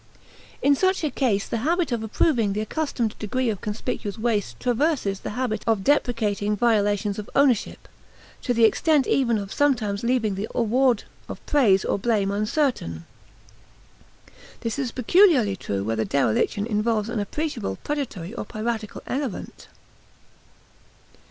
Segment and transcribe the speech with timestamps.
[0.63, 5.19] In such a case the habit of approving the accustomed degree of conspicuous waste traverses
[5.19, 7.87] the habit of deprecating violations of ownership,
[8.41, 13.05] to the extent even of sometimes leaving the award of praise or blame uncertain.
[14.61, 19.67] This is peculiarly true where the dereliction involves an appreciable predatory or piratical element.